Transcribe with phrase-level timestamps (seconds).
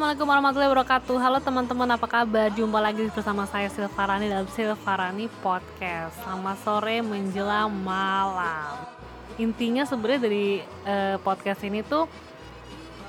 [0.00, 1.16] Assalamualaikum warahmatullahi wabarakatuh.
[1.20, 2.48] Halo teman-teman apa kabar?
[2.56, 6.16] Jumpa lagi bersama saya Silvarani dalam Silvarani Podcast.
[6.24, 8.80] Selamat sore menjelang malam.
[9.36, 12.08] Intinya sebenarnya dari uh, podcast ini tuh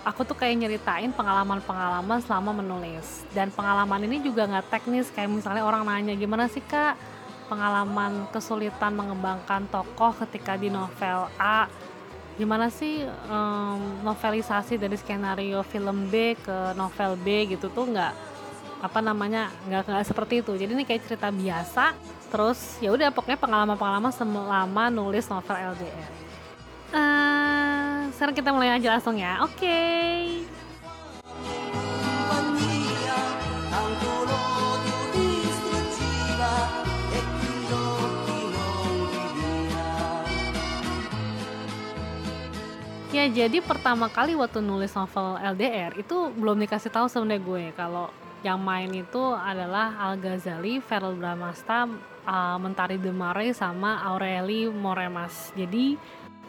[0.04, 3.24] Aku tuh kayak nyeritain pengalaman-pengalaman selama menulis.
[3.32, 5.08] Dan pengalaman ini juga nggak teknis.
[5.16, 7.00] Kayak misalnya orang nanya gimana sih kak
[7.48, 11.72] Pengalaman kesulitan mengembangkan tokoh ketika di novel A
[12.42, 18.14] gimana sih um, novelisasi dari skenario film B ke novel B gitu tuh nggak
[18.82, 20.58] apa namanya nggak nggak seperti itu.
[20.58, 21.94] Jadi ini kayak cerita biasa
[22.34, 26.22] terus ya udah pokoknya pengalaman-pengalaman selama nulis novel LDR
[26.96, 29.44] uh, sekarang kita mulai aja langsung ya.
[29.44, 29.58] Oke.
[29.58, 30.61] okay.
[43.22, 48.10] Ya jadi pertama kali waktu nulis novel LDR itu belum dikasih tahu sebenarnya gue kalau
[48.42, 51.86] yang main itu adalah Al Ghazali, Feral Bramasta,
[52.26, 55.54] uh, Mentari Demare sama Aureli Moremas.
[55.54, 56.02] Jadi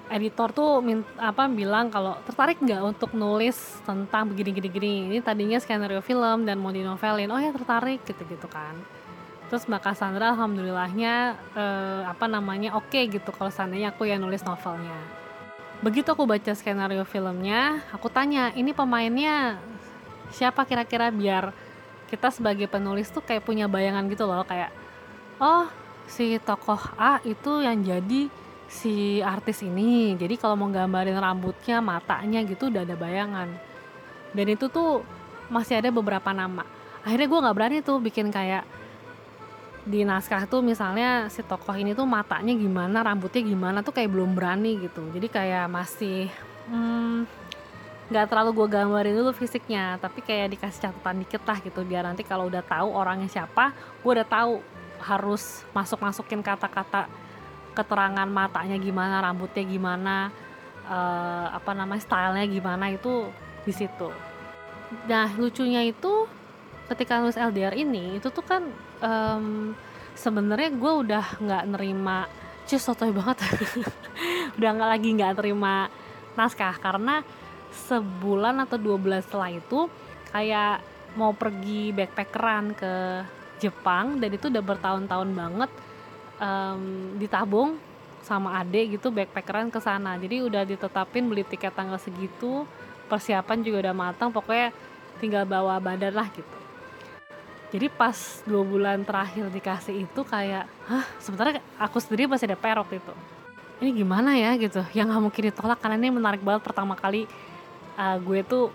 [0.08, 4.94] editor tuh mint, apa bilang kalau tertarik nggak untuk nulis tentang begini-gini gini.
[5.12, 7.28] Ini tadinya skenario film dan mau dinovelin.
[7.28, 8.80] Oh ya tertarik gitu-gitu kan.
[9.52, 14.40] Terus Mbak Cassandra alhamdulillahnya eh, apa namanya oke okay gitu kalau seandainya aku yang nulis
[14.40, 15.20] novelnya
[15.82, 19.58] begitu aku baca skenario filmnya aku tanya ini pemainnya
[20.30, 21.50] siapa kira-kira biar
[22.06, 24.70] kita sebagai penulis tuh kayak punya bayangan gitu loh kayak
[25.42, 25.66] oh
[26.06, 28.30] si tokoh A itu yang jadi
[28.72, 33.52] si artis ini jadi kalau mau gambarin rambutnya matanya gitu udah ada bayangan.
[34.32, 35.04] Dan itu tuh
[35.52, 36.64] masih ada beberapa nama.
[37.04, 38.64] Akhirnya gue nggak berani tuh bikin kayak
[39.82, 44.38] di naskah tuh misalnya si tokoh ini tuh matanya gimana rambutnya gimana tuh kayak belum
[44.38, 45.02] berani gitu.
[45.10, 46.30] Jadi kayak masih
[46.70, 47.26] hmm,
[48.06, 52.06] nggak hmm, terlalu gue gambarin dulu fisiknya tapi kayak dikasih catatan dikit lah gitu biar
[52.06, 54.62] nanti kalau udah tahu orangnya siapa gue udah tahu
[55.02, 57.10] harus masuk masukin kata-kata
[57.74, 60.30] keterangan matanya gimana rambutnya gimana
[60.86, 63.26] uh, apa namanya stylenya gimana itu
[63.66, 64.14] di situ.
[65.08, 66.28] Nah lucunya itu
[66.86, 68.62] ketika nulis LDR ini itu tuh kan
[69.02, 69.74] um,
[70.14, 72.30] sebenarnya gue udah nggak nerima
[72.64, 73.42] cus sotoy banget.
[74.56, 75.90] Udah nggak lagi nggak terima
[76.38, 77.26] naskah karena
[77.88, 79.88] sebulan atau dua bulan setelah itu
[80.30, 80.84] kayak
[81.18, 82.92] mau pergi backpackeran ke
[83.60, 85.70] Jepang dan itu udah bertahun-tahun banget
[86.40, 87.76] um, ditabung
[88.22, 90.14] sama ade gitu backpackeran ke sana.
[90.20, 92.64] Jadi udah ditetapin beli tiket tanggal segitu
[93.10, 94.72] persiapan juga udah matang pokoknya
[95.20, 96.61] tinggal bawa badan lah gitu
[97.72, 102.92] jadi pas dua bulan terakhir dikasih itu kayak hah sebenarnya aku sendiri masih ada perok
[102.92, 103.14] itu.
[103.80, 104.52] Ini gimana ya?
[104.60, 104.84] gitu.
[104.92, 107.24] Yang nggak mungkin ditolak karena ini menarik banget pertama kali
[107.96, 108.68] uh, gue tuh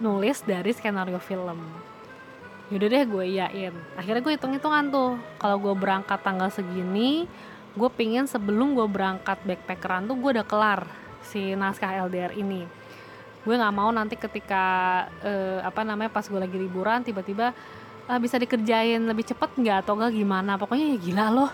[0.00, 1.60] nulis dari skenario film.
[2.72, 7.28] Yaudah deh gue iyain akhirnya gue hitung-hitungan tuh kalau gue berangkat tanggal segini
[7.76, 10.88] gue pingin sebelum gue berangkat backpackeran tuh gue udah kelar
[11.20, 12.64] si naskah LDR ini.
[13.44, 14.64] Gue nggak mau nanti ketika
[15.20, 17.52] uh, apa namanya pas gue lagi liburan tiba-tiba
[18.08, 20.56] uh, bisa dikerjain lebih cepet nggak atau enggak gimana?
[20.58, 21.50] Pokoknya ya gila loh.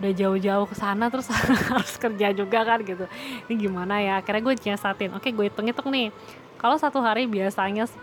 [0.00, 1.28] Udah jauh-jauh ke sana terus
[1.72, 3.04] harus kerja juga kan gitu.
[3.48, 4.20] Ini gimana ya?
[4.20, 5.10] Akhirnya gue nyiasatin.
[5.16, 6.08] Oke gue hitung-hitung nih.
[6.56, 8.00] Kalau satu hari biasanya 10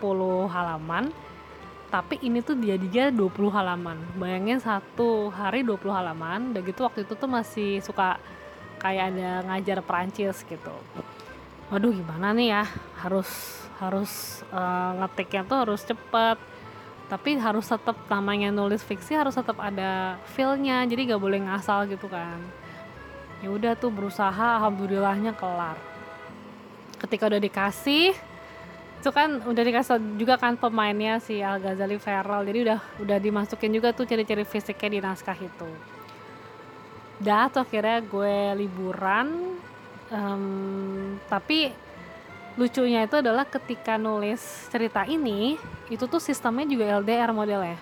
[0.52, 1.08] halaman
[1.90, 3.98] tapi ini tuh dia dia 20 halaman.
[4.14, 8.16] Bayangin satu hari 20 halaman udah gitu waktu itu tuh masih suka
[8.78, 10.72] kayak ada ngajar Perancis gitu.
[11.68, 12.64] Waduh gimana nih ya?
[13.02, 13.28] Harus
[13.82, 16.38] harus uh, ngetiknya tuh harus cepet
[17.10, 22.06] tapi harus tetap namanya nulis fiksi harus tetap ada feelnya jadi gak boleh ngasal gitu
[22.06, 22.38] kan.
[23.42, 25.74] Ya udah tuh berusaha alhamdulillahnya kelar.
[27.02, 28.14] Ketika udah dikasih
[29.00, 33.72] itu kan udah dikasih juga kan pemainnya si Al Ghazali Feral jadi udah udah dimasukin
[33.72, 35.70] juga tuh ciri-ciri fisiknya di naskah itu.
[37.18, 39.58] Dah tuh akhirnya gue liburan
[40.14, 41.74] um, tapi
[42.58, 45.54] lucunya itu adalah ketika nulis cerita ini
[45.86, 47.78] itu tuh sistemnya juga LDR modelnya.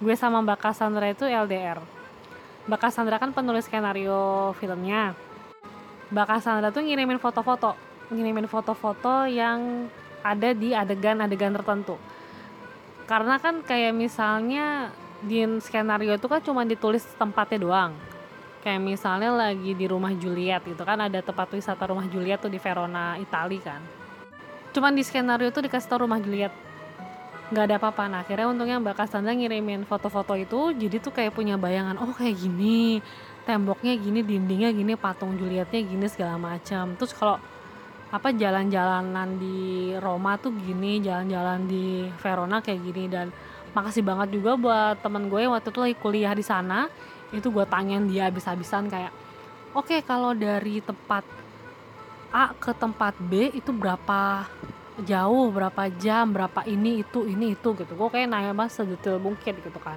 [0.00, 1.80] Gue sama Mbak Cassandra itu LDR
[2.66, 5.14] Mbak Cassandra kan penulis skenario filmnya.
[6.10, 7.78] Mbak Cassandra tuh ngirimin foto-foto
[8.10, 9.90] ngirimin foto-foto yang
[10.22, 11.98] ada di adegan-adegan tertentu.
[13.06, 14.90] Karena kan kayak misalnya
[15.22, 17.92] di skenario itu kan cuma ditulis tempatnya doang
[18.66, 22.58] kayak misalnya lagi di rumah Juliet gitu kan ada tempat wisata rumah Juliet tuh di
[22.58, 23.78] Verona Italia kan.
[24.74, 26.50] Cuman di skenario tuh dikasih tau rumah Juliet.
[27.54, 28.10] Nggak ada apa-apa.
[28.10, 32.42] Nah akhirnya untungnya Mbak Cassandra ngirimin foto-foto itu jadi tuh kayak punya bayangan oh kayak
[32.42, 32.98] gini
[33.46, 36.98] temboknya gini dindingnya gini patung Julietnya gini segala macam.
[36.98, 37.38] Terus kalau
[38.10, 43.06] apa jalan-jalanan di Roma tuh gini jalan-jalan di Verona kayak gini.
[43.06, 43.30] Dan
[43.78, 46.90] makasih banget juga buat temen gue yang waktu itu lagi kuliah di sana
[47.34, 49.10] itu gue tanyain dia habis-habisan kayak
[49.74, 51.26] oke okay, kalau dari tempat
[52.34, 54.44] A ke tempat B itu berapa
[55.06, 57.92] jauh berapa jam berapa ini itu ini itu gitu.
[57.94, 59.96] Gue kayak nanya mas sedetail mungkin gitu kan.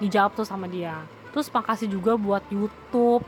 [0.00, 1.04] Dijawab tuh sama dia.
[1.30, 3.22] Terus makasih juga buat YouTube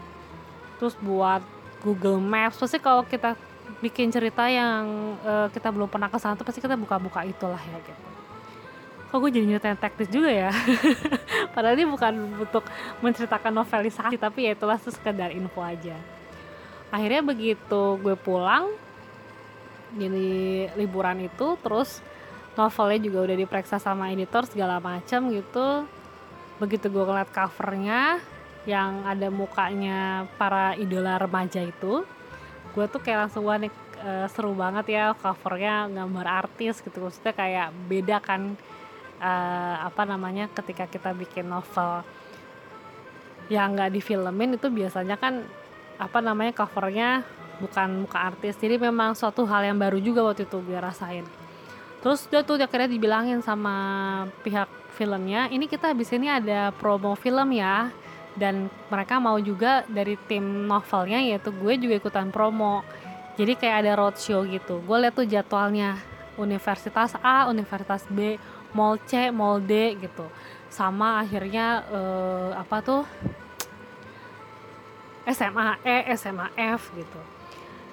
[0.81, 1.45] terus buat
[1.85, 2.59] Google Maps.
[2.59, 3.39] Pasti kalau kita
[3.83, 7.79] bikin cerita yang uh, kita belum pernah ke sana tuh pasti kita buka-buka itulah ya
[7.83, 8.12] gitu
[9.13, 10.49] kok gue jadi nyeritain teknis juga ya?
[11.55, 12.65] Padahal ini bukan untuk
[13.05, 16.01] menceritakan novelisasi tapi ya itulah sekedar info aja.
[16.89, 18.73] Akhirnya begitu gue pulang
[19.93, 22.01] jadi liburan itu terus
[22.57, 25.85] novelnya juga udah diperiksa sama editor segala macam gitu.
[26.57, 28.17] Begitu gue ngeliat covernya
[28.65, 32.09] yang ada mukanya para idola remaja itu
[32.73, 33.69] gue tuh kayak langsung wah nih
[34.01, 37.05] uh, seru banget ya covernya gambar artis gitu.
[37.05, 38.57] Maksudnya kayak beda kan
[39.23, 42.03] uh, apa namanya ketika kita bikin novel
[43.47, 45.47] yang nggak difilmin itu biasanya kan
[45.97, 47.23] apa namanya covernya
[47.63, 48.59] bukan muka artis.
[48.59, 51.23] Jadi memang suatu hal yang baru juga waktu itu gue rasain.
[52.03, 54.67] Terus dia tuh akhirnya dibilangin sama pihak
[54.99, 57.95] filmnya ini kita habis ini ada promo film ya.
[58.33, 62.81] Dan mereka mau juga dari tim novelnya yaitu gue juga ikutan promo.
[63.37, 64.81] Jadi kayak ada roadshow gitu.
[64.83, 66.01] Gue liat tuh jadwalnya.
[66.33, 68.41] Universitas A, Universitas B,
[68.73, 70.27] Mall C, Mall D gitu.
[70.73, 73.03] Sama akhirnya uh, apa tuh?
[75.29, 77.21] SMA E, SMA F gitu.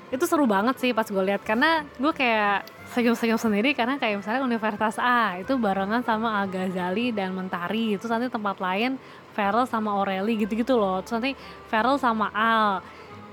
[0.09, 4.41] Itu seru banget sih pas gue lihat karena gue kayak senyum-senyum sendiri karena kayak misalnya
[4.41, 7.93] Universitas A itu barengan sama Al Ghazali dan Mentari.
[7.93, 8.97] Itu nanti tempat lain
[9.37, 11.05] Feral sama Aureli gitu-gitu loh.
[11.05, 11.31] Terus nanti
[11.69, 12.81] Feral sama Al.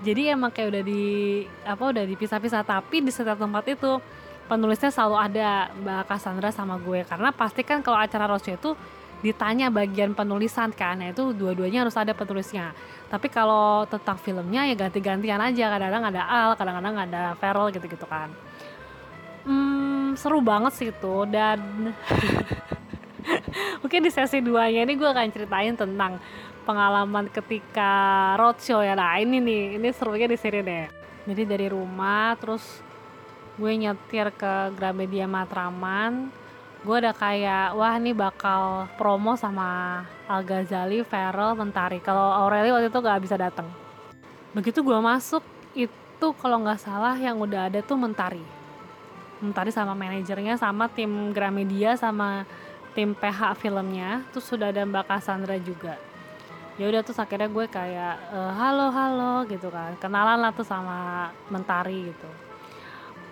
[0.04, 1.04] Jadi emang kayak udah di
[1.64, 2.69] apa udah dipisah-pisah.
[2.69, 3.96] Tapi di setiap tempat itu
[4.46, 7.02] penulisnya selalu ada Mbak Cassandra sama gue.
[7.02, 8.70] Karena pasti kan kalau acara roadshow itu
[9.25, 12.76] ditanya bagian penulisan kan itu dua-duanya harus ada penulisnya.
[13.10, 18.31] Tapi kalau tentang filmnya ya ganti-gantian aja kadang-kadang ada Al kadang-kadang ada Feral gitu-gitu kan.
[19.46, 21.58] Hmm, seru banget sih itu dan
[23.82, 26.19] mungkin di sesi duanya ini gue akan ceritain tentang
[26.66, 28.98] pengalaman ketika roadshow ya.
[28.98, 30.87] Nah ini nih ini serunya di sini deh.
[31.26, 32.86] Jadi dari rumah terus
[33.56, 36.29] gue nyetir ke Gramedia Matraman
[36.87, 41.99] gue udah kayak wah ini bakal promo sama Al Ghazali, Feral, Mentari.
[41.99, 43.67] Kalau Aureli waktu itu gak bisa datang.
[44.55, 45.43] Begitu gue masuk
[45.75, 48.43] itu kalau nggak salah yang udah ada tuh Mentari.
[49.43, 52.47] Mentari sama manajernya sama tim Gramedia sama
[52.94, 54.23] tim PH filmnya.
[54.31, 55.99] Terus sudah ada Mbak Cassandra juga.
[56.79, 59.99] Ya udah tuh akhirnya gue kayak e, halo halo gitu kan.
[59.99, 62.47] Kenalan lah tuh sama Mentari gitu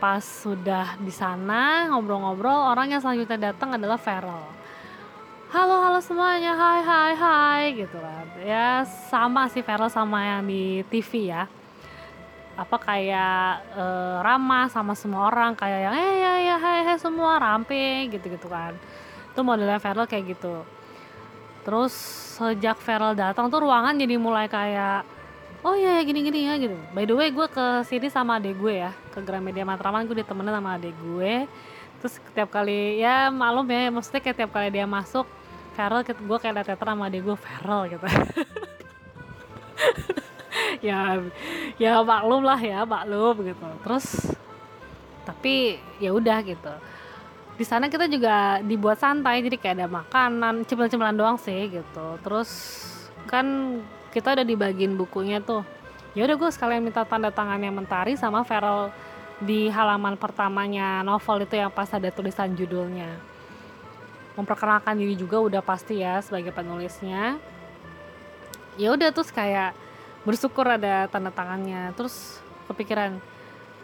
[0.04, 4.44] pas sudah di sana ngobrol-ngobrol orang yang selanjutnya datang adalah Feral.
[5.48, 6.52] Halo halo semuanya.
[6.52, 8.28] Hai hai hai gitu kan.
[8.44, 11.48] Ya sama sih Feral sama yang di TV ya.
[12.52, 13.84] Apa kayak e,
[14.20, 18.52] ramah sama semua orang kayak yang eh ya ya hai hai semua ramping gitu gitu
[18.52, 18.76] kan.
[19.32, 20.68] Itu modelnya Feral kayak gitu.
[21.64, 21.96] Terus
[22.36, 25.13] sejak Feral datang tuh ruangan jadi mulai kayak
[25.64, 28.54] oh iya ya gini gini ya gitu by the way gue ke sini sama adek
[28.60, 28.92] gue ya.
[29.10, 31.48] Ke Gramedia Matraman gue ditemenin sama adek gue.
[32.04, 35.24] Terus setiap kali ya malum ya maksudnya kayak tiap kali dia masuk
[35.74, 38.06] Feral gue kayak liat teater sama adek gue Feral gitu.
[40.84, 41.16] Ya
[41.80, 43.66] ya maklum lah ya maklum gitu.
[43.82, 44.06] Terus
[45.24, 46.74] tapi ya udah gitu.
[47.54, 52.06] Di sana kita juga dibuat santai jadi kayak ada makanan cemilan-cemilan doang sih gitu.
[52.20, 52.50] Terus
[53.24, 53.80] kan
[54.14, 55.66] kita udah dibagiin bukunya tuh.
[56.14, 58.94] Ya udah gue sekalian minta tanda tangannya Mentari sama Feral
[59.42, 63.18] di halaman pertamanya novel itu yang pas ada tulisan judulnya.
[64.38, 67.42] Memperkenalkan diri juga udah pasti ya sebagai penulisnya.
[68.78, 69.74] Ya udah terus kayak
[70.22, 71.90] bersyukur ada tanda tangannya.
[71.98, 72.38] Terus
[72.70, 73.18] kepikiran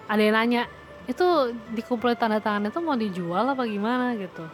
[0.07, 0.63] ada yang nanya
[1.11, 1.27] itu
[1.75, 4.15] dikumpulin tanda tangannya tuh mau dijual apa gimana?
[4.15, 4.47] Gitu.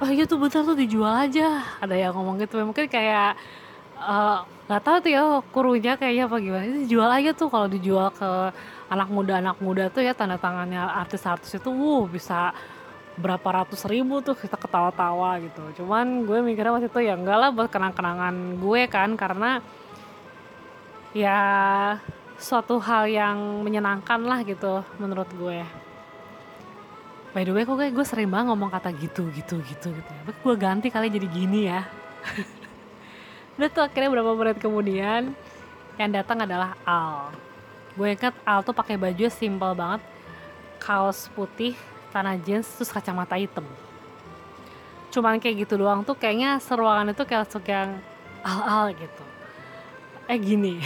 [0.00, 2.56] Oh iya tuh bentar tuh dijual aja ada yang ngomong gitu.
[2.64, 3.36] Mungkin kayak
[4.00, 5.22] uh, nggak tahu tuh ya
[5.54, 8.30] kurunya kayaknya apa gimana ini jual aja tuh kalau dijual ke
[8.90, 12.50] anak muda anak muda tuh ya tanda tangannya artis-artis itu wuh bisa
[13.16, 15.82] berapa ratus ribu tuh kita ketawa-tawa gitu.
[15.82, 19.64] Cuman gue mikirnya waktu itu ya enggak lah buat kenang-kenangan gue kan karena
[21.16, 21.40] ya
[22.36, 25.64] suatu hal yang menyenangkan lah gitu menurut gue.
[27.32, 30.10] By the way kok gue sering banget ngomong kata gitu gitu gitu gitu.
[30.44, 31.88] Gue ganti kali jadi gini ya
[33.56, 35.32] udah tuh akhirnya berapa menit kemudian
[35.96, 37.32] yang datang adalah Al.
[37.96, 40.04] Gue ingat Al tuh pakai baju simple banget
[40.76, 41.72] kaos putih
[42.12, 43.64] tanah jeans terus kacamata hitam.
[45.08, 47.96] Cuman kayak gitu doang tuh kayaknya seruangan itu kayak langsung yang
[48.44, 49.24] al-al gitu.
[50.28, 50.84] Eh gini.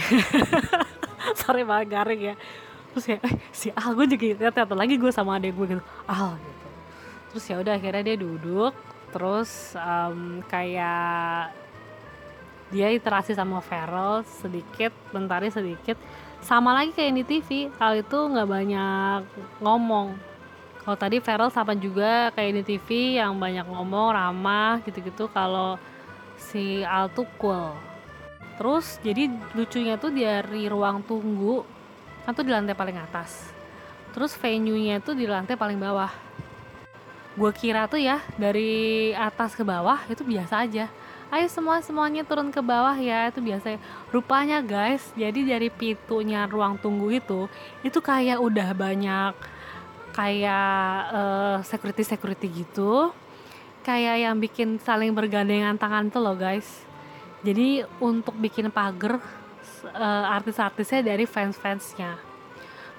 [1.43, 2.35] Sorry banget garing ya.
[2.95, 3.19] Terus ya
[3.51, 6.67] si Al gue juga lihat lihat lagi gue sama adek gue gitu Al gitu.
[7.35, 8.73] Terus ya udah akhirnya dia duduk
[9.11, 11.51] terus um, kayak
[12.71, 15.99] dia interaksi sama Feral sedikit bentari sedikit.
[16.41, 19.21] Sama lagi kayak di TV Al itu nggak banyak
[19.59, 20.15] ngomong.
[20.81, 25.29] Kalau tadi Feral sama juga kayak di TV yang banyak ngomong ramah gitu-gitu.
[25.29, 25.77] Kalau
[26.39, 27.75] si Al tuh cool.
[28.57, 31.67] Terus jadi lucunya tuh dari ruang tunggu
[32.23, 33.51] kan tuh di lantai paling atas.
[34.15, 36.09] Terus venue-nya tuh di lantai paling bawah.
[37.35, 40.87] Gue kira tuh ya dari atas ke bawah itu biasa aja
[41.31, 43.31] ayo semua semuanya turun ke bawah ya.
[43.31, 43.79] Itu biasa
[44.11, 47.47] rupanya guys jadi dari pintunya ruang tunggu itu
[47.81, 49.33] itu kayak udah banyak
[50.11, 53.15] kayak uh, security security gitu.
[53.81, 56.85] Kayak yang bikin saling bergandengan tangan tuh loh guys.
[57.41, 62.19] Jadi untuk bikin pagar uh, artis-artisnya dari fans-fansnya.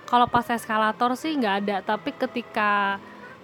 [0.09, 2.99] Kalau pas eskalator sih nggak ada tapi ketika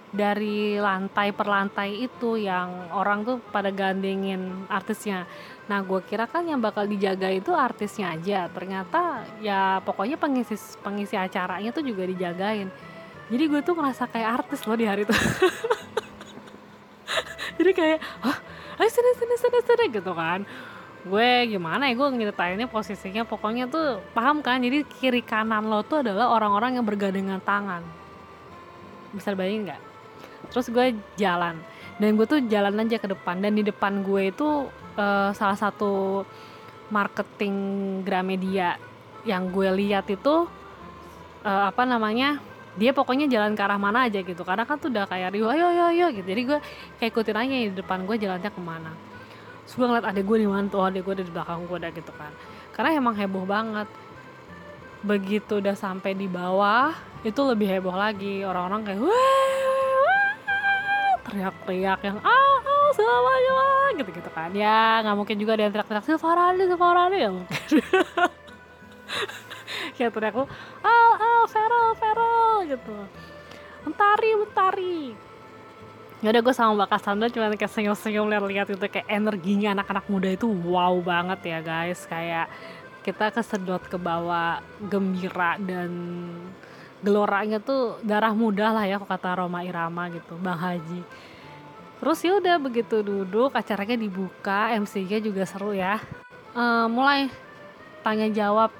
[0.09, 5.29] dari lantai per lantai itu yang orang tuh pada gandengin artisnya.
[5.69, 8.49] Nah gue kira kan yang bakal dijaga itu artisnya aja.
[8.49, 12.73] Ternyata ya pokoknya pengisi pengisi acaranya tuh juga dijagain.
[13.29, 15.13] Jadi gue tuh ngerasa kayak artis loh di hari itu.
[17.61, 18.37] Jadi kayak hah?
[18.81, 20.41] Ayo sini sini sini sini gitu kan.
[21.05, 24.57] Gue gimana ya gue nyeritainnya posisinya pokoknya tuh paham kan?
[24.57, 27.85] Jadi kiri kanan lo tuh adalah orang-orang yang bergandengan tangan.
[29.13, 29.88] Bisa bayangin nggak
[30.49, 31.57] terus gue jalan.
[31.99, 33.43] Dan gue tuh jalan aja ke depan.
[33.43, 36.23] Dan di depan gue itu uh, salah satu
[36.89, 37.55] marketing
[38.07, 38.79] Gramedia
[39.27, 40.47] yang gue lihat itu
[41.43, 42.39] uh, apa namanya
[42.79, 44.41] dia pokoknya jalan ke arah mana aja gitu.
[44.47, 46.23] Karena kan tuh udah kayak riuh ayo ayo ayo gitu.
[46.23, 46.59] Jadi gue
[46.97, 48.91] kayak ikutin aja di depan gue jalannya ke mana.
[49.67, 52.11] Terus gue ngeliat adek gue di mana tuh adek gue di belakang gue udah gitu
[52.15, 52.31] kan.
[52.71, 53.91] Karena emang heboh banget.
[55.03, 56.95] Begitu udah sampai di bawah
[57.27, 58.47] itu lebih heboh lagi.
[58.47, 59.48] Orang-orang kayak wah
[61.29, 63.57] teriak-teriak yang ah ah semuanya
[64.01, 64.49] gitu gitu kan.
[64.51, 67.63] Ya nggak mungkin juga ada yang teriak-teriak Silvarani Silvarani ya mungkin.
[69.95, 70.45] Kayak teriak lu
[70.81, 72.95] al al Feral Feral gitu.
[73.85, 74.99] Mentari mentari.
[76.19, 80.27] Ya udah gue sama Mbak Cassandra cuma kayak senyum-senyum lihat-lihat itu kayak energinya anak-anak muda
[80.27, 82.03] itu wow banget ya guys.
[82.03, 82.51] Kayak
[83.07, 84.59] kita kesedot ke bawah
[84.91, 85.87] gembira dan
[86.99, 91.01] geloranya tuh darah muda lah ya kata Roma Irama gitu Bang Haji.
[91.99, 95.99] Terus ya udah begitu duduk acaranya dibuka MC-nya juga seru ya.
[96.55, 97.27] Uh, mulai
[98.03, 98.71] tanya jawab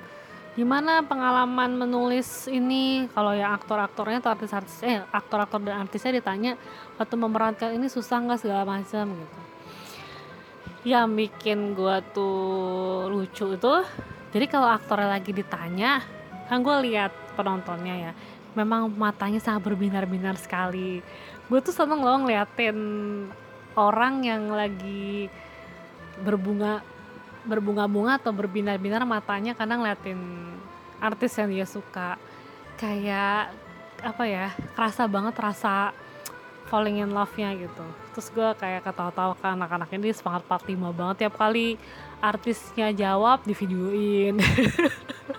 [0.56, 3.08] gimana pengalaman menulis ini?
[3.12, 6.56] Kalau yang aktor-aktornya atau artis-artis eh aktor-aktor dan artisnya ditanya
[6.96, 8.40] waktu memerankan ini susah nggak?
[8.40, 9.40] segala macam gitu.
[10.88, 12.40] Yang bikin gue tuh
[13.12, 13.76] lucu itu
[14.32, 16.00] jadi kalau aktornya lagi ditanya
[16.48, 18.12] kan gue lihat penontonnya ya.
[18.60, 21.00] Memang matanya sangat berbinar-binar sekali.
[21.48, 22.76] Gue tuh seneng loh ngeliatin
[23.80, 25.32] orang yang lagi
[26.20, 26.84] berbunga
[27.48, 30.20] berbunga-bunga atau berbinar-binar matanya karena ngeliatin
[31.00, 32.20] artis yang dia suka.
[32.76, 33.56] Kayak
[34.04, 35.96] apa ya kerasa banget rasa
[36.68, 37.88] falling in love-nya gitu.
[38.14, 41.80] Terus gue kayak ketawa-tawa ke anak-anak ini semangat 45 banget tiap kali
[42.20, 44.36] artisnya jawab di videoin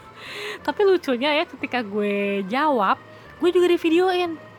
[0.61, 3.00] tapi lucunya ya ketika gue jawab
[3.40, 4.50] gue juga di videoin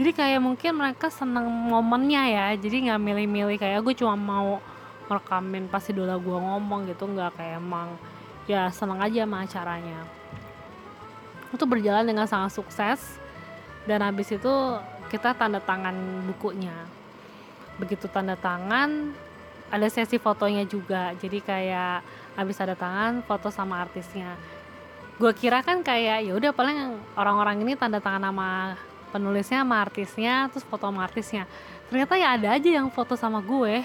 [0.00, 2.46] jadi kayak mungkin mereka seneng momennya ya.
[2.56, 4.58] Jadi nggak milih-milih kayak gue cuma mau
[5.06, 7.04] ngerekamin pas idola gue ngomong gitu.
[7.04, 7.94] Nggak kayak emang
[8.48, 10.00] ya seneng aja sama acaranya.
[11.52, 13.20] Itu berjalan dengan sangat sukses.
[13.84, 14.52] Dan habis itu
[15.12, 15.94] kita tanda tangan
[16.34, 16.74] bukunya.
[17.76, 19.12] Begitu tanda tangan
[19.68, 21.12] ada sesi fotonya juga.
[21.20, 22.00] Jadi kayak
[22.34, 24.34] habis ada tangan foto sama artisnya
[25.20, 28.76] gue kira kan kayak ya udah paling orang-orang ini tanda tangan sama
[29.12, 31.44] penulisnya sama artisnya terus foto sama artisnya.
[31.92, 33.84] Ternyata ya ada aja yang foto sama gue.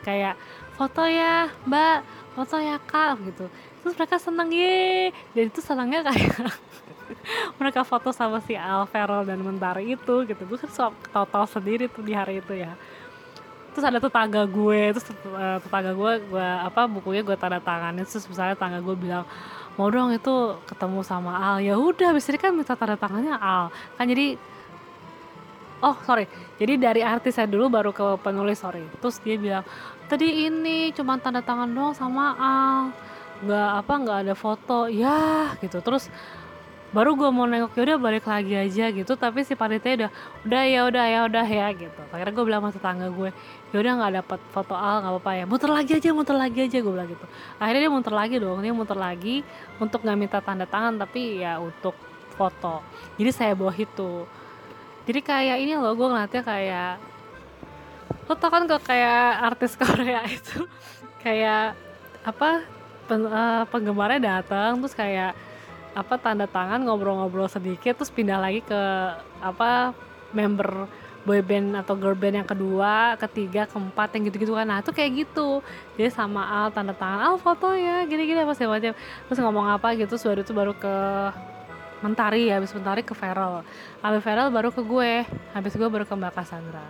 [0.00, 0.40] Kayak
[0.74, 2.00] foto ya mbak.
[2.32, 3.46] Foto ya kak gitu.
[3.84, 6.56] Terus mereka seneng ye dan itu senangnya kayak
[7.60, 10.42] mereka foto sama si Al Feral dan Mentari itu gitu.
[10.48, 10.72] Gue kan
[11.12, 12.72] tahu-tahu sendiri tuh di hari itu ya.
[13.76, 18.08] Terus ada tetangga gue terus uh, tetangga gue gue apa bukunya gue tanda tanganin.
[18.08, 19.28] Terus misalnya tetangga gue bilang
[19.76, 21.56] mau dong itu ketemu sama Al.
[21.64, 23.72] Ya udah bisa kan minta tanda tangannya Al.
[23.96, 24.36] Kan jadi
[25.82, 26.28] oh sorry.
[26.60, 28.84] Jadi dari artis saya dulu baru ke penulis sorry.
[29.00, 29.64] Terus dia bilang
[30.06, 32.80] tadi ini cuma tanda tangan doang sama Al.
[33.42, 34.78] Nggak apa nggak ada foto.
[34.86, 35.80] Ya gitu.
[35.80, 36.12] Terus
[36.92, 39.12] baru gue mau nengok ya udah balik lagi aja gitu.
[39.16, 40.10] Tapi si panitia udah
[40.44, 42.00] udah ya udah ya udah ya gitu.
[42.12, 43.30] Akhirnya gue bilang sama tetangga gue
[43.72, 45.44] ya udah nggak dapat foto al nggak apa-apa ya.
[45.48, 47.26] Muter lagi aja muter lagi aja gue bilang gitu.
[47.56, 49.36] Akhirnya dia muter lagi dong dia muter lagi
[49.80, 51.96] untuk nggak minta tanda tangan tapi ya untuk
[52.36, 52.84] foto.
[53.16, 54.28] Jadi saya bawa itu.
[55.08, 56.92] Jadi kayak ini loh gue ngeliatnya kayak
[58.28, 60.64] lo tau kan kok kayak artis Korea itu
[61.20, 61.74] kayak
[62.22, 62.62] apa
[63.10, 65.34] pen, uh, penggemarnya datang terus kayak
[65.92, 68.80] apa tanda tangan ngobrol-ngobrol sedikit terus pindah lagi ke
[69.44, 69.92] apa
[70.32, 70.88] member
[71.22, 74.66] boyband atau girl band yang kedua, ketiga, keempat yang gitu-gitu kan.
[74.66, 75.62] Nah, itu kayak gitu.
[75.94, 78.90] Jadi sama Al tanda tangan, Al foto ya, gini-gini apa sih macam.
[79.30, 80.94] Terus ngomong apa gitu, terus baru itu baru ke
[82.02, 83.62] Mentari, habis Mentari ke Feral.
[84.02, 85.22] Habis Feral baru ke gue,
[85.54, 86.86] habis gue baru ke Mbak Cassandra.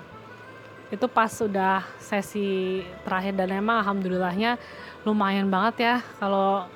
[0.89, 4.57] Itu pas sudah sesi terakhir dan emang alhamdulillahnya
[5.05, 6.69] lumayan banget ya kalau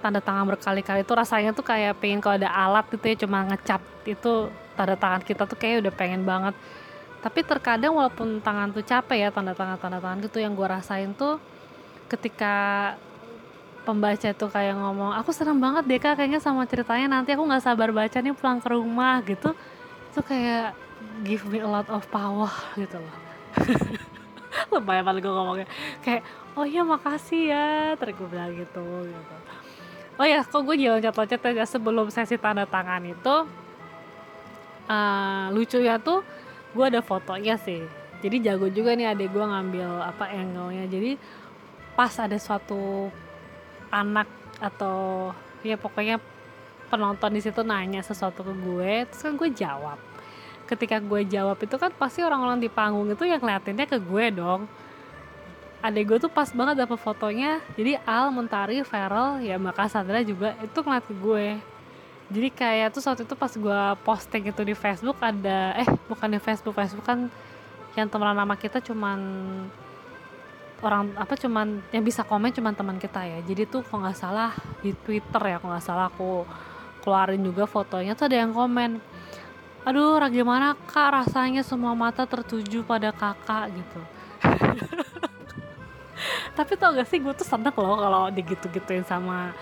[0.00, 3.82] tanda tangan berkali-kali itu rasanya tuh kayak pengen kalau ada alat gitu ya cuma ngecap
[4.06, 6.54] itu tanda tangan kita tuh kayak udah pengen banget.
[7.24, 11.10] Tapi terkadang walaupun tangan tuh capek ya tanda tangan tanda tangan gitu yang gue rasain
[11.16, 11.40] tuh
[12.06, 12.94] ketika
[13.82, 17.62] pembaca tuh kayak ngomong aku senang banget deh kak kayaknya sama ceritanya nanti aku nggak
[17.62, 19.54] sabar baca nih pulang ke rumah gitu
[20.10, 20.74] itu kayak
[21.22, 23.16] give me a lot of power gitu loh.
[24.72, 25.68] Lumayan banget gue ngomongnya.
[26.02, 26.22] Kayak
[26.56, 27.66] oh iya makasih ya
[28.00, 29.34] terus gue bilang gitu gitu
[30.16, 33.36] oh ya kok gue jalan loncat-loncat aja sebelum sesi tanda tangan itu
[34.88, 36.24] uh, lucu ya tuh
[36.72, 37.84] gue ada fotonya sih.
[38.24, 40.88] Jadi jago juga nih adek gue ngambil apa angle-nya.
[40.88, 41.20] Jadi
[41.96, 43.12] pas ada suatu
[43.92, 44.28] anak
[44.60, 45.30] atau
[45.60, 46.16] ya pokoknya
[46.88, 49.98] penonton di situ nanya sesuatu ke gue terus kan gue jawab.
[50.66, 54.66] Ketika gue jawab itu kan pasti orang-orang di panggung itu yang ngeliatinnya ke gue dong
[55.84, 57.60] adek gue tuh pas banget dapet fotonya.
[57.76, 61.46] Jadi Al, Mentari, Feral, ya Mbak Sandra juga itu ngeliat ke gue.
[62.26, 66.40] Jadi kayak tuh saat itu pas gue posting itu di Facebook ada eh bukan di
[66.42, 67.30] Facebook Facebook kan
[67.94, 69.18] yang teman nama kita cuman
[70.82, 73.38] orang apa cuman yang bisa komen cuman teman kita ya.
[73.46, 74.50] Jadi tuh kok nggak salah
[74.82, 76.42] di Twitter ya kok nggak salah aku
[77.06, 78.98] keluarin juga fotonya tuh ada yang komen
[79.86, 81.14] aduh gimana kak?
[81.14, 84.00] Rasanya semua mata tertuju pada kakak gitu
[86.56, 89.52] tapi tau gak sih gue tuh seneng loh kalau digitu-gituin sama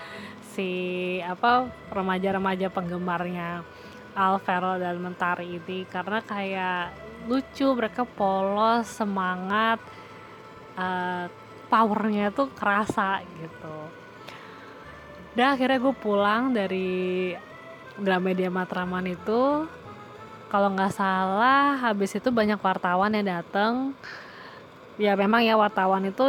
[0.55, 3.67] si apa remaja-remaja penggemarnya
[4.15, 5.83] Alvaro dan Mentari ini.
[5.85, 6.95] Karena kayak
[7.27, 9.83] lucu mereka polos semangat
[10.79, 11.27] uh,
[11.67, 13.77] powernya tuh kerasa gitu.
[15.35, 17.35] Dan akhirnya gue pulang dari
[17.99, 19.67] Gramedia Matraman itu.
[20.47, 23.91] Kalau nggak salah habis itu banyak wartawan yang datang
[24.95, 26.23] ya memang ya wartawan itu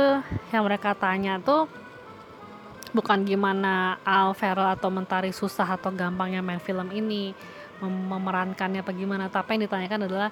[0.51, 1.71] yang mereka tanya tuh
[2.91, 7.37] bukan gimana Al Feral atau Mentari susah atau gampangnya main film ini
[7.77, 10.31] mem memerankannya apa gimana tapi yang ditanyakan adalah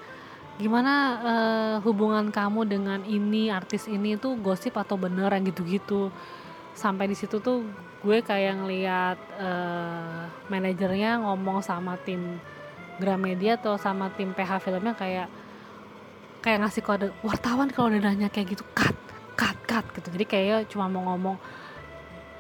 [0.55, 6.15] gimana uh, hubungan kamu dengan ini artis ini tuh gosip atau bener yang gitu-gitu.
[6.75, 7.67] Sampai di situ tuh
[8.07, 12.39] gue kayak ngeliat uh, manajernya ngomong sama tim
[13.03, 15.27] Gramedia atau sama tim PH filmnya kayak
[16.45, 18.93] kayak ngasih kode wartawan kalau udah nanya kayak gitu cut
[19.33, 20.13] cut cut gitu.
[20.13, 21.41] Jadi kayak cuma mau ngomong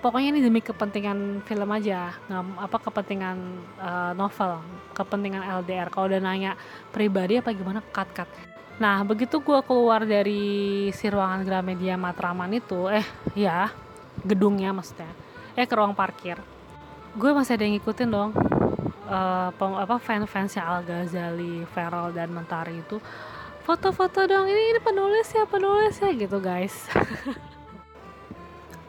[0.04, 3.36] pokoknya ini demi kepentingan film aja nggak apa kepentingan
[3.80, 4.60] uh, novel
[4.92, 6.52] kepentingan LDR kalau udah nanya
[6.92, 8.28] pribadi apa gimana cut cut.
[8.76, 13.72] Nah begitu gue keluar dari si ruangan Gramedia Matraman itu eh ya
[14.20, 15.08] gedungnya maksudnya
[15.56, 16.36] eh ke ruang parkir
[17.14, 18.30] gue masih ada yang ngikutin dong
[19.06, 22.98] uh, apa fans-fansnya Al Ghazali, Feral dan Mentari itu
[23.64, 26.85] foto-foto dong ini ini penulis ya penulis ya gitu guys.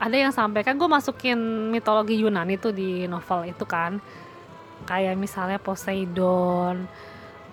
[0.03, 1.39] Ada yang sampai kan gue masukin
[1.71, 4.03] mitologi Yunani tuh di novel itu kan.
[4.83, 6.85] Kayak misalnya Poseidon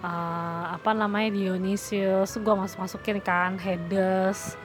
[0.02, 4.58] uh, apa namanya Dionysius gue masuk masukin kan Hades.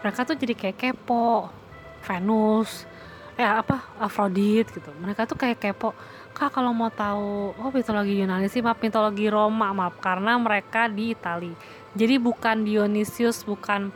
[0.00, 1.50] Mereka tuh jadi kayak kepo.
[1.98, 2.86] Venus
[3.34, 4.94] eh apa Aphrodite gitu.
[5.02, 5.90] Mereka tuh kayak kepo
[6.38, 11.10] kak kalau mau tahu oh mitologi Yunani sih maaf mitologi Roma maaf karena mereka di
[11.10, 11.50] Itali
[11.92, 13.92] jadi bukan Dionysius bukan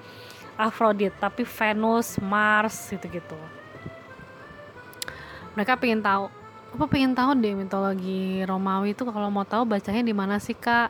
[0.56, 3.36] Aphrodite tapi Venus Mars gitu gitu
[5.52, 6.32] mereka pengen tahu
[6.72, 10.88] apa pengen tahu deh mitologi Romawi itu kalau mau tahu bacanya di mana sih kak?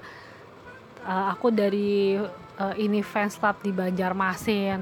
[1.02, 2.14] Uh, aku dari
[2.62, 4.78] uh, ini fans club di Banjarmasin.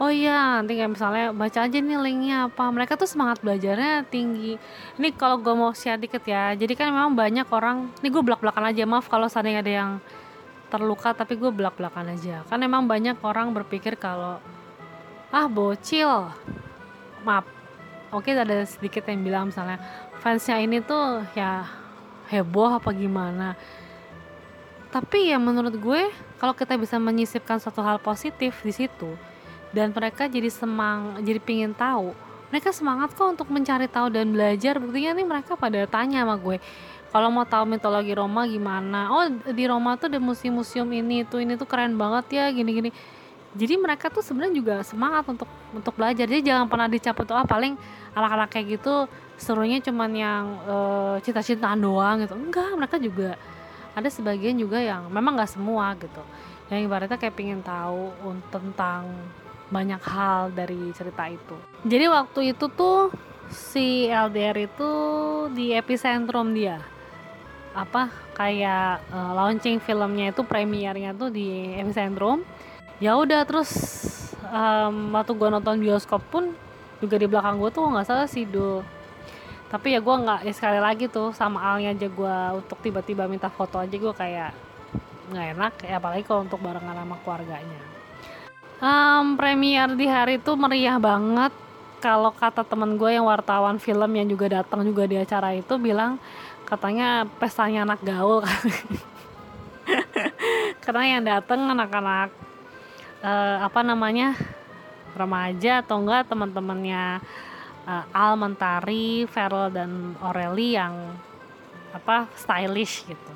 [0.00, 2.72] Oh iya nanti kayak misalnya baca aja nih linknya apa.
[2.72, 4.56] Mereka tuh semangat belajarnya tinggi.
[4.96, 6.56] Ini kalau gue mau share dikit ya.
[6.56, 9.90] Jadi kan memang banyak orang ini gue belak belakan aja maaf kalau seandainya ada yang
[10.72, 12.40] terluka tapi gue belak-belakan aja.
[12.48, 14.40] Kan emang banyak orang berpikir kalau
[15.28, 16.32] ah bocil.
[17.20, 17.44] Maaf.
[18.08, 19.76] Oke ada sedikit yang bilang misalnya
[20.24, 21.68] fansnya ini tuh ya
[22.32, 23.52] heboh apa gimana?
[24.88, 26.08] Tapi ya menurut gue
[26.40, 29.12] kalau kita bisa menyisipkan suatu hal positif di situ
[29.76, 32.12] dan mereka jadi semang jadi pingin tahu
[32.52, 34.76] mereka semangat kok untuk mencari tahu dan belajar.
[34.76, 36.60] Buktinya nih mereka pada tanya sama gue
[37.12, 39.12] kalau mau tahu mitologi Roma gimana?
[39.12, 42.88] Oh di Roma tuh ada museum-museum ini tuh ini tuh keren banget ya gini-gini.
[43.52, 45.44] Jadi mereka tuh sebenarnya juga semangat untuk
[45.76, 46.24] untuk belajar.
[46.24, 47.76] Jadi jangan pernah dicaput tuh ah paling
[48.16, 49.04] anak-anak kayak gitu
[49.36, 52.32] serunya cuman yang uh, cita-citaan doang gitu.
[52.32, 53.36] Enggak mereka juga
[53.92, 56.24] ada sebagian juga yang memang nggak semua gitu.
[56.72, 58.08] Yang ibaratnya kayak pingin tahu
[58.48, 59.04] tentang
[59.68, 61.60] banyak hal dari cerita itu.
[61.84, 63.12] Jadi waktu itu tuh
[63.52, 64.90] si LDR itu
[65.52, 66.80] di epicentrum dia
[67.72, 72.44] apa kayak uh, launching filmnya itu premiernya tuh di epicentrum
[73.00, 73.70] ya udah terus
[74.46, 76.52] um, waktu gue nonton bioskop pun
[77.00, 78.84] juga di belakang gue tuh nggak salah sih do
[79.72, 83.48] tapi ya gue nggak ya sekali lagi tuh sama alnya aja gue untuk tiba-tiba minta
[83.48, 84.52] foto aja gue kayak
[85.32, 87.80] nggak enak ya apalagi kalau untuk barengan sama keluarganya.
[88.82, 91.54] Um, premier di hari itu meriah banget.
[92.02, 96.18] Kalau kata temen gue yang wartawan film yang juga datang juga di acara itu bilang
[96.72, 98.40] katanya pestanya anak gaul
[100.88, 102.32] karena yang datang anak-anak
[103.20, 104.32] uh, apa namanya
[105.12, 107.20] remaja atau enggak teman-temannya
[107.84, 111.12] uh, Al Mentari, Feral dan Aureli yang
[111.92, 113.32] apa stylish gitu.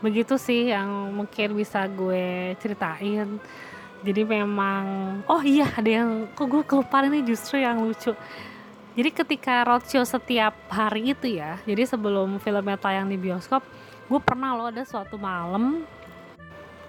[0.00, 3.36] Begitu sih yang mungkin bisa gue ceritain.
[4.00, 4.84] Jadi memang
[5.28, 8.16] oh iya ada yang kok gue kelupaan ini justru yang lucu.
[8.92, 13.64] Jadi ketika roadshow setiap hari itu ya, jadi sebelum filmnya tayang di bioskop,
[14.10, 15.88] gue pernah loh ada suatu malam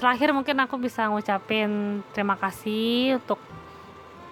[0.03, 3.39] terakhir mungkin aku bisa ngucapin terima kasih untuk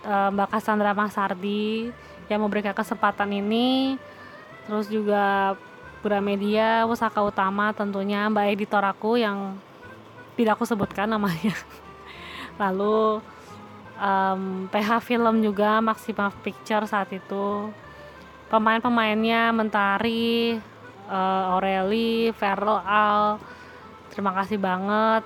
[0.03, 1.95] uh, Mbak Cassandra Masardi
[2.27, 3.95] yang memberikan kesempatan ini
[4.67, 5.55] terus juga
[6.03, 9.55] Gramedia, Pusaka Utama tentunya Mbak editor aku yang
[10.35, 11.55] tidak aku sebutkan namanya.
[12.61, 13.23] Lalu
[14.01, 17.69] um, PH Film juga Maxima Picture saat itu.
[18.49, 20.59] Pemain-pemainnya Mentari
[21.07, 23.39] uh, Aureli, Feral Al.
[24.11, 25.23] Terima kasih banget.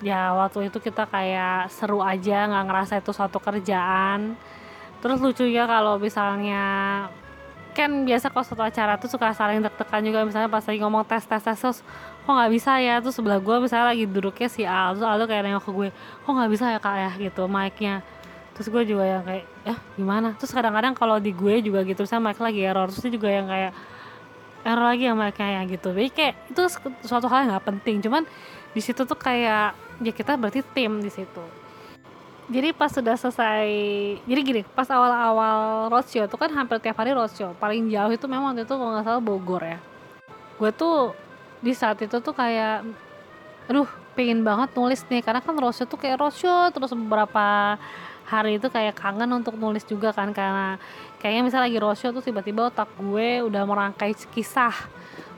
[0.00, 4.38] Ya waktu itu kita kayak seru aja nggak ngerasa itu suatu kerjaan.
[5.04, 6.64] Terus lucunya kalau misalnya
[7.76, 10.24] kan biasa kalau satu acara tuh suka saling deg-degan juga.
[10.24, 11.84] Misalnya pas lagi ngomong tes tes tes terus
[12.26, 12.98] kok nggak bisa ya?
[12.98, 16.30] Tuh sebelah gue misalnya lagi duduknya si Al terus Aldo kayak nengok ke gue kok
[16.34, 17.10] nggak bisa ya kak ya?
[17.14, 18.02] Gitu mic-nya.
[18.58, 20.34] Terus gue juga yang kayak ya gimana?
[20.34, 23.46] Terus kadang-kadang kalau di gue juga gitu misalnya mic lagi error terus dia juga yang
[23.46, 23.72] kayak
[24.66, 25.88] error lagi ya mic-nya ya gitu.
[25.94, 26.62] Jadi kayak itu
[27.06, 28.26] suatu hal yang nggak penting cuman
[28.74, 31.44] di situ tuh kayak ya kita berarti tim di situ.
[32.46, 33.66] Jadi pas sudah selesai
[34.22, 38.54] jadi gini pas awal-awal roadshow itu kan hampir tiap hari roadshow paling jauh itu memang
[38.54, 39.78] waktu itu kalau nggak salah Bogor ya.
[40.56, 41.10] Gue tuh
[41.60, 42.84] di saat itu tuh kayak
[43.66, 45.22] aduh pengen banget nulis nih.
[45.22, 47.76] Karena kan roadshow tuh kayak roadshow terus beberapa
[48.26, 50.82] hari itu kayak kangen untuk nulis juga kan karena
[51.22, 54.74] kayaknya misalnya lagi roadshow tuh tiba-tiba otak gue udah merangkai kisah.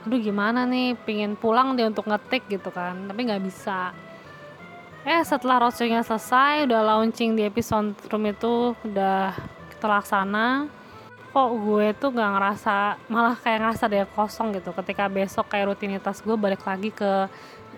[0.07, 0.95] Aduh gimana nih?
[1.03, 3.09] Pengen pulang deh untuk ngetik gitu kan.
[3.09, 3.93] Tapi nggak bisa.
[5.03, 9.31] Eh setelah roadshow-nya selesai udah launching di episode room itu udah
[9.79, 10.67] terlaksana
[11.29, 12.75] kok gue tuh gak ngerasa
[13.07, 14.73] malah kayak ngerasa dia kosong gitu.
[14.73, 17.29] Ketika besok kayak rutinitas gue balik lagi ke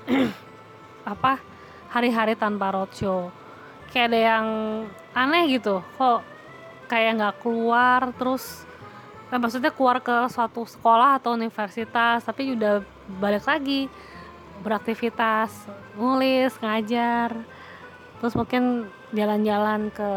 [1.13, 1.41] apa
[1.91, 3.29] hari-hari tanpa roadshow.
[3.91, 4.47] Kayak ada yang
[5.11, 6.23] aneh gitu kok
[6.87, 8.63] kayak nggak keluar terus
[9.31, 12.83] eh, maksudnya keluar ke suatu sekolah atau universitas tapi udah
[13.19, 13.91] balik lagi
[14.63, 15.51] beraktivitas
[15.99, 17.35] nulis ngajar
[18.19, 20.11] terus mungkin jalan-jalan ke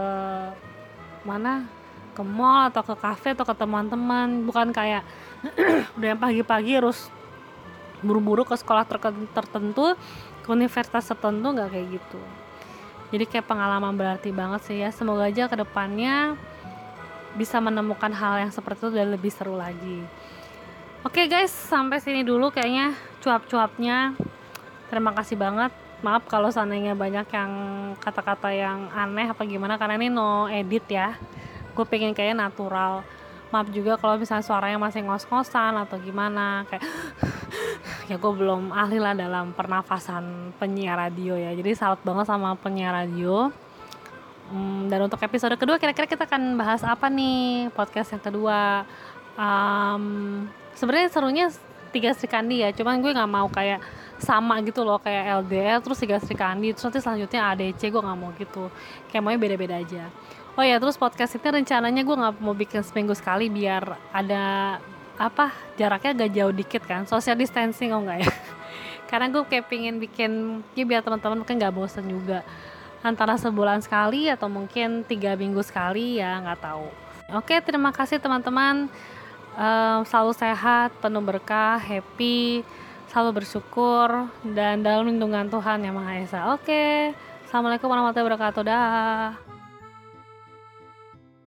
[1.26, 1.66] mana
[2.14, 4.46] ke mall atau ke kafe atau ke teman-teman.
[4.46, 5.02] Bukan kayak
[5.98, 7.10] udah yang pagi-pagi harus
[8.00, 8.86] buru-buru ke sekolah
[9.32, 9.96] tertentu
[10.44, 12.20] ke universitas tertentu nggak kayak gitu.
[13.10, 14.94] Jadi kayak pengalaman berarti banget sih ya.
[14.94, 16.38] Semoga aja ke depannya
[17.34, 20.06] bisa menemukan hal yang seperti itu dan lebih seru lagi.
[21.04, 24.16] Oke okay guys sampai sini dulu kayaknya cuap-cuapnya.
[24.88, 25.72] Terima kasih banget.
[26.04, 27.52] Maaf kalau seandainya banyak yang
[27.96, 31.16] kata-kata yang aneh apa gimana karena ini no edit ya
[31.74, 33.02] gue pengen kayak natural.
[33.50, 36.82] Maaf juga kalau misalnya suaranya masih ngos-ngosan atau gimana kayak
[38.10, 41.50] ya gue belum ahli lah dalam pernafasan penyiar radio ya.
[41.52, 43.50] Jadi salut banget sama penyiar radio.
[44.44, 47.70] Hmm, dan untuk episode kedua kira-kira kita akan bahas apa nih?
[47.74, 48.84] Podcast yang kedua.
[49.34, 50.46] Um,
[50.78, 51.46] sebenarnya serunya
[51.94, 53.78] tiga Sri Kandi ya cuman gue nggak mau kayak
[54.18, 58.18] sama gitu loh kayak LDR terus tiga Sri Kandi terus nanti selanjutnya ADC gue nggak
[58.18, 58.66] mau gitu.
[59.10, 60.10] Kayak maunya beda-beda aja
[60.54, 64.78] oh ya terus podcast ini rencananya gue nggak mau bikin seminggu sekali biar ada
[65.14, 67.06] apa jaraknya agak jauh dikit kan.
[67.06, 68.30] Social distancing oh enggak ya?
[69.10, 72.42] Karena gue kayak pingin bikin ya biar teman-teman kan nggak bosen juga.
[73.04, 76.88] Antara sebulan sekali atau mungkin tiga minggu sekali ya nggak tahu.
[77.38, 78.90] Oke terima kasih teman-teman.
[79.54, 82.66] Um, selalu sehat penuh berkah happy
[83.14, 86.50] selalu bersyukur dan dalam lindungan Tuhan yang Maha Esa.
[86.50, 87.14] Oke
[87.46, 88.62] assalamualaikum warahmatullahi wabarakatuh.
[88.66, 89.43] Dah